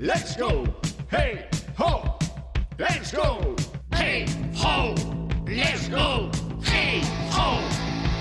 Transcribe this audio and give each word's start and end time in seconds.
let's 0.00 0.36
go. 0.36 0.64
Hey, 1.10 1.46
ho, 1.76 2.16
let's 2.78 3.12
go. 3.12 3.54
Hey, 3.92 4.24
ho, 4.56 4.94
let's 5.46 5.88
go. 5.88 6.30
Hey, 6.62 7.02
ho, 7.30 7.60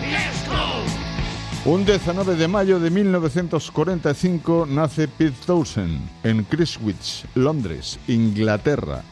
let's 0.01 0.47
go. 0.47 1.71
Un 1.71 1.85
19 1.85 2.35
de 2.35 2.47
mayo 2.47 2.79
de 2.79 2.89
1945 2.89 4.65
nace 4.67 5.07
Pete 5.07 5.45
Townsend 5.45 6.01
en 6.23 6.45
Chiswick, 6.49 7.25
Londres, 7.35 7.99
Inglaterra. 8.07 9.03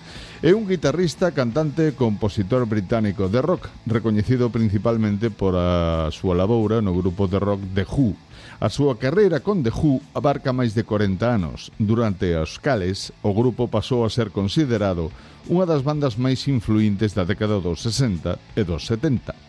é 0.42 0.54
un 0.54 0.70
guitarrista, 0.70 1.34
cantante 1.34 1.90
e 1.90 1.98
compositor 1.98 2.70
británico 2.70 3.26
de 3.26 3.42
rock, 3.42 3.74
recoñecido 3.90 4.54
principalmente 4.54 5.34
por 5.34 5.58
a 5.58 6.14
súa 6.14 6.38
laboura 6.38 6.78
no 6.78 6.94
grupo 6.94 7.26
de 7.26 7.42
rock 7.42 7.61
The 7.74 7.86
Who. 7.89 8.14
A 8.61 8.70
súa 8.70 9.02
carreira 9.02 9.42
con 9.42 9.66
The 9.66 9.74
Who 9.74 9.97
abarca 10.14 10.54
máis 10.54 10.78
de 10.78 10.86
40 10.86 11.25
anos. 11.25 11.74
Durante 11.82 12.38
os 12.38 12.61
cales, 12.61 13.10
o 13.25 13.34
grupo 13.34 13.66
pasou 13.66 14.06
a 14.06 14.14
ser 14.14 14.30
considerado 14.30 15.10
unha 15.50 15.66
das 15.66 15.82
bandas 15.82 16.21
máis 16.21 16.46
influintes 16.46 17.18
da 17.18 17.25
década 17.25 17.58
dos 17.58 17.82
60 17.82 18.38
e 18.54 18.61
dos 18.61 18.86
70. 18.86 19.46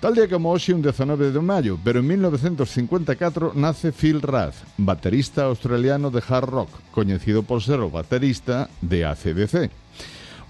Tal 0.00 0.14
día 0.14 0.28
como 0.28 0.52
hoxe, 0.52 0.76
un 0.76 0.82
19 0.82 1.32
de 1.32 1.40
maio, 1.40 1.80
pero 1.82 2.00
en 2.00 2.06
1954 2.06 3.56
nace 3.56 3.92
Phil 3.92 4.20
Rath, 4.20 4.54
baterista 4.76 5.44
australiano 5.48 6.10
de 6.10 6.20
hard 6.20 6.44
rock, 6.44 6.68
coñecido 6.92 7.42
por 7.42 7.62
ser 7.62 7.80
o 7.80 7.88
baterista 7.88 8.68
de 8.84 9.08
ACDC. 9.08 9.72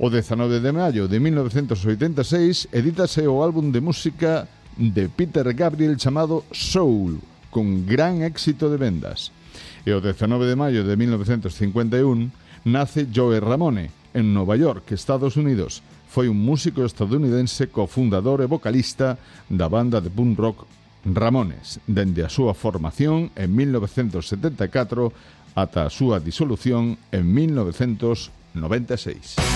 O 0.02 0.10
19 0.10 0.58
de 0.58 0.72
maio 0.74 1.06
de 1.06 1.20
1986 1.22 2.74
edítase 2.74 3.22
o 3.30 3.38
álbum 3.46 3.70
de 3.70 3.78
música 3.78 4.50
de 4.74 5.06
Peter 5.08 5.46
Gabriel 5.54 5.94
chamado 5.94 6.42
Soul, 6.50 7.22
con 7.48 7.86
gran 7.86 8.26
éxito 8.26 8.66
de 8.66 8.82
vendas. 8.82 9.30
E 9.86 9.94
o 9.94 10.02
19 10.02 10.42
de 10.42 10.58
maio 10.58 10.82
de 10.82 10.98
1951 10.98 12.34
nace 12.66 13.06
Joe 13.14 13.38
Ramone, 13.38 13.94
en 14.10 14.34
Nova 14.34 14.58
York, 14.58 14.90
Estados 14.90 15.38
Unidos, 15.38 15.86
foi 16.06 16.28
un 16.28 16.38
músico 16.38 16.84
estadounidense 16.86 17.68
cofundador 17.68 18.40
e 18.40 18.46
vocalista 18.46 19.18
da 19.50 19.68
banda 19.68 20.00
de 20.00 20.10
punk 20.10 20.38
rock 20.38 20.64
Ramones, 21.06 21.78
dende 21.86 22.26
a 22.26 22.32
súa 22.32 22.54
formación 22.54 23.30
en 23.38 23.54
1974 23.54 25.12
ata 25.54 25.86
a 25.86 25.90
súa 25.90 26.18
disolución 26.18 26.98
en 27.14 27.30
1996. 27.30 29.55